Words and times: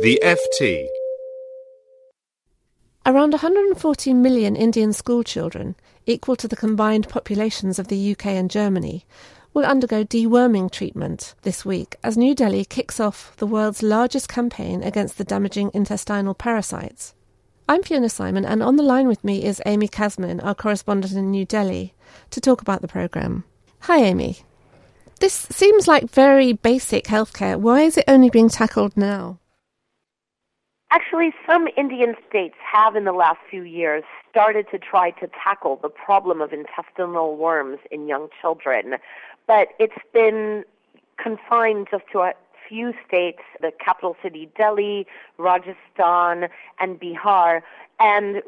The 0.00 0.20
FT. 0.22 0.86
Around 3.04 3.32
140 3.32 4.14
million 4.14 4.54
Indian 4.54 4.92
schoolchildren, 4.92 5.74
equal 6.06 6.36
to 6.36 6.46
the 6.46 6.54
combined 6.54 7.08
populations 7.08 7.80
of 7.80 7.88
the 7.88 8.12
UK 8.12 8.26
and 8.26 8.48
Germany, 8.48 9.04
will 9.52 9.64
undergo 9.64 10.04
deworming 10.04 10.70
treatment 10.70 11.34
this 11.42 11.64
week 11.64 11.96
as 12.04 12.16
New 12.16 12.32
Delhi 12.32 12.64
kicks 12.64 13.00
off 13.00 13.34
the 13.38 13.46
world's 13.46 13.82
largest 13.82 14.28
campaign 14.28 14.84
against 14.84 15.18
the 15.18 15.24
damaging 15.24 15.72
intestinal 15.74 16.32
parasites. 16.32 17.12
I'm 17.68 17.82
Fiona 17.82 18.06
Symon, 18.06 18.46
and 18.46 18.62
on 18.62 18.76
the 18.76 18.84
line 18.84 19.08
with 19.08 19.24
me 19.24 19.44
is 19.44 19.60
Amy 19.66 19.88
Kazmin, 19.88 20.44
our 20.44 20.54
correspondent 20.54 21.14
in 21.14 21.32
New 21.32 21.44
Delhi, 21.44 21.92
to 22.30 22.40
talk 22.40 22.60
about 22.60 22.82
the 22.82 22.88
programme. 22.88 23.42
Hi, 23.80 23.98
Amy. 23.98 24.42
This 25.18 25.34
seems 25.34 25.88
like 25.88 26.08
very 26.08 26.52
basic 26.52 27.06
healthcare. 27.06 27.58
Why 27.58 27.80
is 27.80 27.96
it 27.96 28.04
only 28.06 28.30
being 28.30 28.48
tackled 28.48 28.96
now? 28.96 29.40
Actually, 30.90 31.34
some 31.46 31.68
Indian 31.76 32.14
states 32.28 32.54
have 32.60 32.96
in 32.96 33.04
the 33.04 33.12
last 33.12 33.38
few 33.50 33.62
years 33.62 34.04
started 34.30 34.66
to 34.70 34.78
try 34.78 35.10
to 35.10 35.28
tackle 35.42 35.78
the 35.82 35.88
problem 35.88 36.40
of 36.40 36.52
intestinal 36.52 37.36
worms 37.36 37.78
in 37.90 38.08
young 38.08 38.28
children, 38.40 38.96
but 39.46 39.68
it's 39.78 40.02
been 40.14 40.64
confined 41.22 41.88
just 41.90 42.04
to 42.12 42.20
a 42.20 42.32
few 42.66 42.94
states, 43.06 43.40
the 43.60 43.70
capital 43.84 44.16
city 44.22 44.50
Delhi, 44.56 45.06
Rajasthan, 45.36 46.48
and 46.80 47.00
Bihar, 47.00 47.60
and 48.00 48.42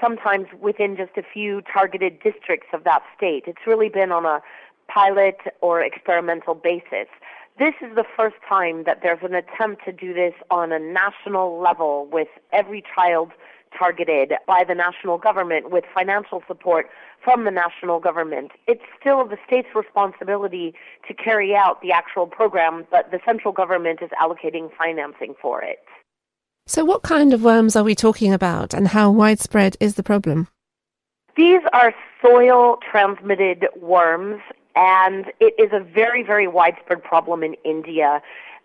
sometimes 0.00 0.46
within 0.60 0.96
just 0.96 1.16
a 1.16 1.22
few 1.22 1.60
targeted 1.62 2.20
districts 2.20 2.68
of 2.72 2.82
that 2.84 3.02
state. 3.16 3.44
It's 3.46 3.66
really 3.66 3.88
been 3.88 4.10
on 4.10 4.24
a 4.24 4.40
pilot 4.88 5.38
or 5.60 5.80
experimental 5.82 6.54
basis 6.54 7.08
this 7.56 7.74
is 7.80 7.94
the 7.94 8.04
first 8.16 8.36
time 8.48 8.82
that 8.82 8.98
there's 9.02 9.22
an 9.22 9.34
attempt 9.34 9.84
to 9.84 9.92
do 9.92 10.12
this 10.12 10.34
on 10.50 10.72
a 10.72 10.78
national 10.80 11.60
level 11.60 12.08
with 12.10 12.26
every 12.52 12.82
child 12.94 13.30
targeted 13.78 14.32
by 14.46 14.64
the 14.66 14.74
national 14.74 15.18
government 15.18 15.70
with 15.70 15.84
financial 15.94 16.42
support 16.48 16.88
from 17.22 17.44
the 17.44 17.50
national 17.50 18.00
government. 18.00 18.50
It's 18.66 18.82
still 19.00 19.26
the 19.26 19.36
state's 19.46 19.68
responsibility 19.74 20.74
to 21.06 21.14
carry 21.14 21.54
out 21.54 21.80
the 21.80 21.92
actual 21.92 22.26
program, 22.26 22.86
but 22.90 23.10
the 23.10 23.20
central 23.24 23.52
government 23.52 24.00
is 24.02 24.10
allocating 24.20 24.70
financing 24.76 25.34
for 25.40 25.62
it. 25.62 25.78
So, 26.66 26.84
what 26.84 27.02
kind 27.02 27.32
of 27.32 27.42
worms 27.42 27.76
are 27.76 27.84
we 27.84 27.94
talking 27.94 28.32
about, 28.32 28.72
and 28.74 28.88
how 28.88 29.10
widespread 29.10 29.76
is 29.80 29.94
the 29.94 30.02
problem? 30.02 30.48
These 31.36 31.60
are 31.72 31.92
soil 32.22 32.78
transmitted 32.90 33.66
worms 33.76 34.40
and 34.76 35.26
it 35.40 35.54
is 35.58 35.70
a 35.72 35.80
very, 35.80 36.22
very 36.22 36.48
widespread 36.48 37.02
problem 37.02 37.42
in 37.42 37.54
India. 37.64 38.20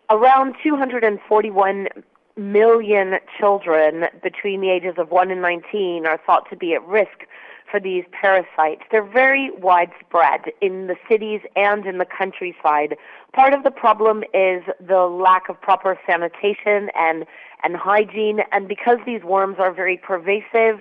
Around 0.10 0.56
241 0.64 1.88
million 2.36 3.20
children 3.38 4.06
between 4.24 4.62
the 4.62 4.70
ages 4.70 4.96
of 4.98 5.12
1 5.12 5.30
and 5.30 5.42
19 5.42 6.06
are 6.06 6.20
thought 6.26 6.50
to 6.50 6.56
be 6.56 6.74
at 6.74 6.86
risk 6.88 7.26
for 7.70 7.80
these 7.80 8.04
parasites. 8.12 8.82
They're 8.92 9.04
very 9.04 9.52
widespread 9.52 10.52
in 10.62 10.88
the 10.88 10.96
cities 11.08 11.42
and 11.56 11.86
in 11.86 12.00
the 12.00 12.06
countryside. 12.06 12.96
Part 13.34 13.54
of 13.54 13.64
the 13.64 13.72
problem 13.72 14.24
is 14.34 14.64
the 14.80 15.02
lack 15.02 15.50
of 15.50 15.62
proper 15.62 16.00
sanitation 16.08 16.90
and, 16.96 17.26
and 17.64 17.76
hygiene, 17.76 18.40
and 18.52 18.68
because 18.68 18.98
these 19.06 19.22
worms 19.24 19.58
are 19.60 19.72
very 19.72 19.98
pervasive, 19.98 20.80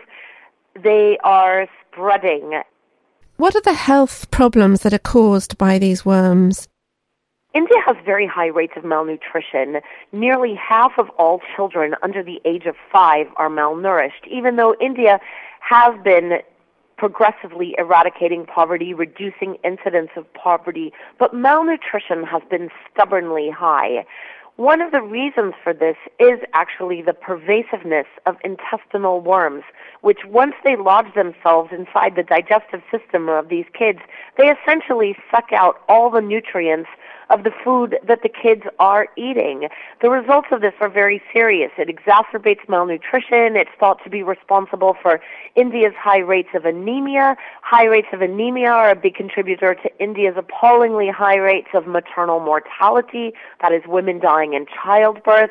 they 0.83 1.19
are 1.25 1.67
spreading 1.91 2.63
what 3.39 3.55
are 3.55 3.63
the 3.63 3.73
health 3.73 4.31
problems 4.31 4.83
that 4.83 4.93
are 4.93 4.99
caused 4.99 5.57
by 5.57 5.79
these 5.79 6.05
worms? 6.05 6.69
India 7.55 7.79
has 7.87 7.97
very 8.05 8.27
high 8.27 8.49
rates 8.49 8.75
of 8.77 8.85
malnutrition. 8.85 9.81
Nearly 10.13 10.55
half 10.55 10.93
of 10.99 11.09
all 11.11 11.41
children 11.57 11.95
under 12.03 12.23
the 12.23 12.41
age 12.45 12.67
of 12.67 12.75
five 12.93 13.27
are 13.37 13.49
malnourished, 13.49 14.27
even 14.31 14.57
though 14.57 14.75
India 14.81 15.19
has 15.61 15.95
been 16.03 16.41
progressively 16.99 17.77
eradicating 17.79 18.45
poverty, 18.45 18.93
reducing 18.93 19.55
incidence 19.63 20.11
of 20.17 20.27
poverty, 20.35 20.93
but 21.19 21.33
malnutrition 21.33 22.25
has 22.25 22.43
been 22.51 22.69
stubbornly 22.93 23.51
high. 23.51 24.05
One 24.59 24.81
of 24.81 24.91
the 24.91 25.01
reasons 25.01 25.55
for 25.63 25.73
this 25.73 25.95
is 26.19 26.41
actually 26.53 27.01
the 27.01 27.13
pervasiveness 27.13 28.09
of 28.27 28.39
intestinal 28.43 29.21
worms, 29.21 29.63
which 30.01 30.25
once 30.27 30.55
they 30.65 30.75
lodge 30.75 31.15
themselves 31.15 31.71
inside 31.71 32.17
the 32.17 32.25
digestive 32.25 32.83
system 32.91 33.29
of 33.29 33.51
these 33.51 33.67
kids, 33.73 34.01
they 34.37 34.51
essentially 34.51 35.17
suck 35.31 35.53
out 35.53 35.81
all 35.89 36.11
the 36.11 36.21
nutrients 36.21 36.89
of 37.31 37.45
the 37.45 37.51
food 37.65 37.99
that 38.07 38.23
the 38.23 38.29
kids 38.29 38.63
are 38.79 39.09
eating. 39.17 39.69
The 40.01 40.11
results 40.11 40.49
of 40.51 40.61
this 40.61 40.75
are 40.81 40.89
very 40.89 41.23
serious. 41.33 41.71
It 41.77 41.89
exacerbates 41.89 42.69
malnutrition. 42.69 43.57
It's 43.57 43.71
thought 43.79 44.03
to 44.05 44.11
be 44.11 44.23
responsible 44.23 44.97
for 45.01 45.21
India's 45.55 45.95
high 45.99 46.21
rates 46.21 46.51
of 46.55 46.65
anemia. 46.65 47.37
High 47.63 47.87
rates 47.87 48.09
of 48.13 48.23
anemia 48.23 48.71
are 48.71 48.91
a 48.91 48.97
big 48.97 49.15
contributor 49.15 49.75
to 49.75 50.03
India's 50.03 50.35
appallingly 50.37 51.09
high 51.09 51.37
rates 51.37 51.69
of 51.75 51.87
maternal 51.87 52.41
mortality, 52.41 53.33
that 53.61 53.73
is, 53.73 53.83
women 53.87 54.19
dying 54.19 54.55
in 54.55 54.67
childbirth. 54.67 55.51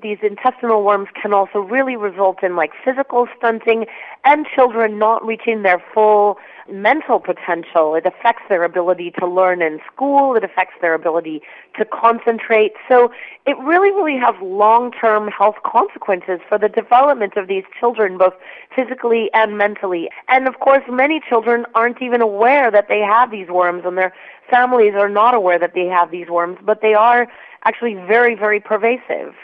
These 0.00 0.18
intestinal 0.22 0.84
worms 0.84 1.08
can 1.20 1.34
also 1.34 1.58
really 1.58 1.96
result 1.96 2.42
in 2.42 2.56
like 2.56 2.70
physical 2.82 3.28
stunting 3.36 3.84
and 4.24 4.46
children 4.46 4.98
not 4.98 5.24
reaching 5.24 5.62
their 5.62 5.82
full 5.92 6.38
mental 6.70 7.20
potential. 7.20 7.94
It 7.94 8.06
affects 8.06 8.42
their 8.48 8.64
ability 8.64 9.12
to 9.18 9.26
learn 9.26 9.60
in 9.60 9.80
school. 9.92 10.34
It 10.34 10.44
affects 10.44 10.74
their 10.80 10.94
ability 10.94 11.42
to 11.76 11.84
concentrate. 11.84 12.72
So 12.88 13.12
it 13.44 13.58
really, 13.58 13.90
really 13.90 14.18
has 14.18 14.34
long-term 14.40 15.28
health 15.28 15.56
consequences 15.62 16.40
for 16.48 16.56
the 16.56 16.70
development 16.70 17.36
of 17.36 17.46
these 17.46 17.64
children, 17.78 18.16
both 18.16 18.34
physically 18.74 19.28
and 19.34 19.58
mentally. 19.58 20.08
And 20.28 20.48
of 20.48 20.58
course, 20.60 20.84
many 20.88 21.20
children 21.20 21.66
aren't 21.74 22.00
even 22.00 22.22
aware 22.22 22.70
that 22.70 22.88
they 22.88 23.00
have 23.00 23.30
these 23.30 23.48
worms 23.48 23.82
and 23.84 23.98
their 23.98 24.14
families 24.48 24.94
are 24.94 25.10
not 25.10 25.34
aware 25.34 25.58
that 25.58 25.74
they 25.74 25.86
have 25.86 26.10
these 26.10 26.28
worms, 26.28 26.58
but 26.64 26.80
they 26.80 26.94
are 26.94 27.26
actually 27.64 27.94
very, 27.94 28.34
very 28.34 28.60
pervasive. 28.60 29.34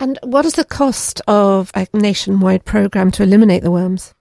And 0.00 0.18
what 0.22 0.46
is 0.46 0.54
the 0.54 0.64
cost 0.64 1.20
of 1.28 1.70
a 1.74 1.86
nationwide 1.92 2.64
program 2.64 3.10
to 3.12 3.22
eliminate 3.22 3.62
the 3.62 3.70
worms? 3.70 4.14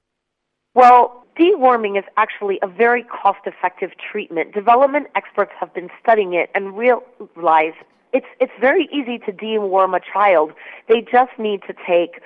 Well, 0.76 1.26
deworming 1.40 1.98
is 1.98 2.04
actually 2.18 2.60
a 2.62 2.68
very 2.68 3.04
cost 3.04 3.40
effective 3.46 3.92
treatment. 4.12 4.54
Development 4.54 5.08
experts 5.16 5.52
have 5.58 5.74
been 5.74 5.90
studying 6.04 6.34
it 6.34 6.50
and 6.54 6.78
realize 6.78 7.74
it's, 8.12 8.28
it's 8.42 8.52
very 8.60 8.90
easy 8.92 9.20
to 9.20 9.32
deworm 9.32 9.96
a 9.96 10.02
child. 10.02 10.52
They 10.90 11.02
just 11.02 11.32
need 11.40 11.62
to 11.68 11.74
take 11.88 12.22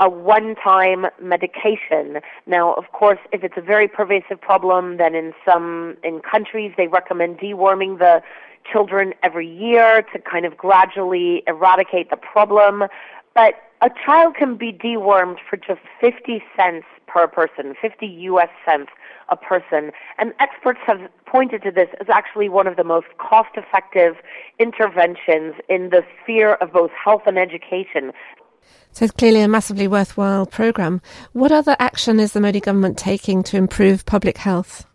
a 0.00 0.10
one-time 0.10 1.06
medication. 1.22 2.20
Now, 2.46 2.74
of 2.74 2.92
course, 2.92 3.18
if 3.32 3.44
it's 3.44 3.56
a 3.56 3.62
very 3.62 3.88
pervasive 3.88 4.40
problem, 4.40 4.98
then 4.98 5.14
in 5.14 5.32
some 5.44 5.96
in 6.02 6.20
countries 6.20 6.72
they 6.76 6.88
recommend 6.88 7.38
deworming 7.38 7.98
the 7.98 8.22
children 8.70 9.14
every 9.22 9.48
year 9.48 10.04
to 10.12 10.18
kind 10.18 10.44
of 10.44 10.56
gradually 10.56 11.42
eradicate 11.46 12.10
the 12.10 12.16
problem. 12.16 12.84
But 13.34 13.54
a 13.82 13.90
child 14.04 14.36
can 14.36 14.56
be 14.56 14.72
dewormed 14.72 15.36
for 15.48 15.56
just 15.56 15.80
50 16.00 16.42
cents 16.56 16.86
per 17.06 17.26
person, 17.26 17.74
50 17.80 18.06
US 18.06 18.48
cents 18.64 18.90
a 19.28 19.36
person. 19.36 19.90
And 20.18 20.32
experts 20.40 20.80
have 20.86 21.00
pointed 21.26 21.62
to 21.62 21.70
this 21.70 21.88
as 22.00 22.08
actually 22.08 22.48
one 22.48 22.66
of 22.66 22.76
the 22.76 22.84
most 22.84 23.06
cost 23.18 23.50
effective 23.56 24.16
interventions 24.58 25.54
in 25.68 25.90
the 25.90 26.02
sphere 26.22 26.54
of 26.54 26.72
both 26.72 26.90
health 26.92 27.22
and 27.26 27.38
education. 27.38 28.12
So 28.92 29.04
it's 29.04 29.14
clearly 29.14 29.40
a 29.40 29.48
massively 29.48 29.88
worthwhile 29.88 30.46
program. 30.46 31.00
What 31.32 31.52
other 31.52 31.76
action 31.78 32.20
is 32.20 32.32
the 32.32 32.40
Modi 32.40 32.60
government 32.60 32.96
taking 32.96 33.42
to 33.44 33.56
improve 33.56 34.06
public 34.06 34.38
health? 34.38 34.86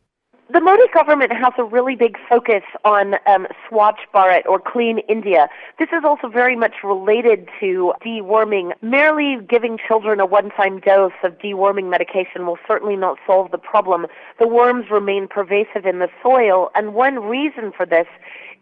The 0.51 0.61
Modi 0.61 0.83
government 0.93 1.31
has 1.31 1.53
a 1.59 1.63
really 1.63 1.95
big 1.95 2.17
focus 2.27 2.63
on 2.83 3.15
um, 3.27 3.45
Swachh 3.69 3.99
Bharat 4.13 4.47
or 4.47 4.59
Clean 4.59 4.97
India. 5.07 5.47
This 5.77 5.89
is 5.89 6.03
also 6.03 6.27
very 6.27 6.55
much 6.55 6.77
related 6.83 7.47
to 7.59 7.93
deworming. 8.03 8.73
Merely 8.81 9.37
giving 9.47 9.77
children 9.77 10.19
a 10.19 10.25
one-time 10.25 10.79
dose 10.79 11.11
of 11.23 11.37
deworming 11.37 11.89
medication 11.89 12.47
will 12.47 12.57
certainly 12.67 12.95
not 12.95 13.19
solve 13.27 13.51
the 13.51 13.59
problem. 13.59 14.07
The 14.39 14.47
worms 14.47 14.89
remain 14.89 15.27
pervasive 15.27 15.85
in 15.85 15.99
the 15.99 16.09
soil, 16.23 16.71
and 16.73 16.95
one 16.95 17.19
reason 17.19 17.71
for 17.75 17.85
this 17.85 18.07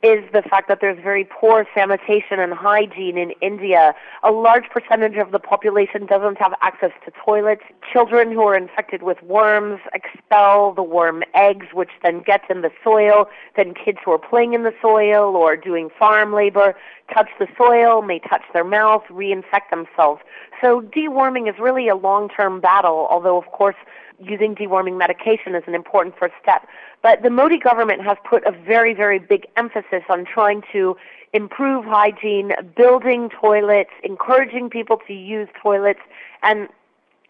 is 0.03 0.23
the 0.31 0.43
fact 0.43 0.67
that 0.67 0.79
there's 0.79 1.01
very 1.01 1.25
poor 1.25 1.65
sanitation 1.73 2.39
and 2.39 2.53
hygiene 2.53 3.17
in 3.17 3.31
India. 3.41 3.95
A 4.23 4.31
large 4.31 4.65
percentage 4.69 5.17
of 5.17 5.31
the 5.31 5.39
population 5.39 6.05
doesn't 6.05 6.37
have 6.37 6.53
access 6.61 6.91
to 7.05 7.11
toilets. 7.25 7.63
Children 7.91 8.31
who 8.31 8.41
are 8.41 8.55
infected 8.55 9.01
with 9.01 9.21
worms 9.23 9.79
expel 9.93 10.73
the 10.73 10.83
worm 10.83 11.23
eggs, 11.33 11.67
which 11.77 11.91
then 12.03 12.21
gets 12.21 12.43
in 12.49 12.61
the 12.61 12.71
soil. 12.83 13.29
Then 13.55 13.73
kids 13.73 13.99
who 14.03 14.11
are 14.11 14.19
playing 14.19 14.53
in 14.53 14.63
the 14.63 14.73
soil 14.81 15.35
or 15.35 15.55
doing 15.55 15.89
farm 15.97 16.33
labor 16.33 16.75
touch 17.13 17.29
the 17.39 17.47
soil, 17.57 18.01
may 18.01 18.19
touch 18.19 18.43
their 18.53 18.65
mouth, 18.65 19.03
reinfect 19.09 19.69
themselves. 19.71 20.21
So 20.61 20.81
deworming 20.81 21.49
is 21.49 21.55
really 21.59 21.87
a 21.87 21.95
long-term 21.95 22.59
battle, 22.59 23.07
although 23.09 23.37
of 23.37 23.45
course 23.51 23.75
using 24.19 24.55
deworming 24.55 24.97
medication 24.97 25.55
is 25.55 25.63
an 25.67 25.75
important 25.75 26.15
first 26.17 26.33
step. 26.41 26.67
But 27.03 27.21
the 27.21 27.29
Modi 27.29 27.59
government 27.59 28.01
has 28.01 28.17
put 28.29 28.43
a 28.45 28.51
very, 28.51 28.93
very 28.93 29.19
big 29.19 29.45
emphasis 29.55 30.03
on 30.09 30.25
trying 30.25 30.63
to 30.73 30.97
improve 31.33 31.85
hygiene, 31.85 32.51
building 32.75 33.29
toilets, 33.29 33.91
encouraging 34.03 34.69
people 34.69 34.97
to 35.07 35.13
use 35.13 35.47
toilets, 35.61 35.99
and 36.41 36.67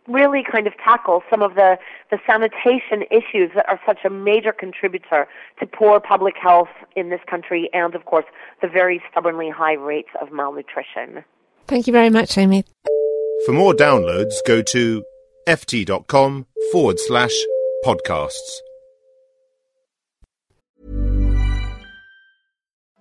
really 0.07 0.43
kind 0.49 0.67
of 0.67 0.73
tackle 0.77 1.21
some 1.29 1.41
of 1.41 1.55
the, 1.55 1.77
the 2.11 2.17
sanitation 2.25 3.03
issues 3.11 3.51
that 3.55 3.67
are 3.67 3.79
such 3.85 3.99
a 4.05 4.09
major 4.09 4.51
contributor 4.51 5.27
to 5.59 5.65
poor 5.65 5.99
public 5.99 6.35
health 6.41 6.69
in 6.95 7.09
this 7.09 7.21
country 7.29 7.69
and, 7.73 7.95
of 7.95 8.05
course, 8.05 8.25
the 8.61 8.67
very 8.67 9.01
stubbornly 9.11 9.49
high 9.49 9.73
rates 9.73 10.09
of 10.21 10.31
malnutrition. 10.31 11.23
Thank 11.67 11.87
you 11.87 11.93
very 11.93 12.09
much, 12.09 12.37
Amy. 12.37 12.63
For 13.45 13.51
more 13.51 13.73
downloads, 13.73 14.33
go 14.45 14.61
to 14.61 15.03
ft.com 15.47 16.45
forward 16.71 16.99
slash 16.99 17.33
podcasts. 17.85 18.59